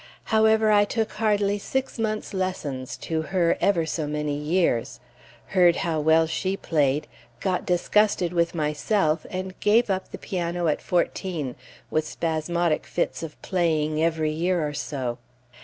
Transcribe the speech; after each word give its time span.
However, 0.33 0.71
I 0.71 0.83
took 0.83 1.11
hardly 1.11 1.59
six 1.59 1.99
months' 1.99 2.33
lessons 2.33 2.97
to 3.05 3.21
her 3.21 3.55
ever 3.61 3.85
so 3.85 4.07
many 4.07 4.35
years; 4.35 4.99
heard 5.49 5.75
how 5.75 5.99
well 5.99 6.25
she 6.25 6.57
played, 6.57 7.05
got 7.39 7.67
disgusted 7.67 8.33
with 8.33 8.55
myself, 8.55 9.27
and 9.29 9.53
gave 9.59 9.91
up 9.91 10.09
the 10.09 10.17
piano 10.17 10.67
at 10.67 10.81
fourteen, 10.81 11.53
with 11.91 12.07
spasmodic 12.07 12.87
fits 12.87 13.21
of 13.21 13.39
playing 13.43 14.01
every 14.03 14.31
year 14.31 14.67
or 14.67 14.73
so. 14.73 15.19